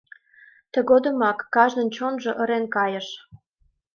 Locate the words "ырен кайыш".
2.41-3.07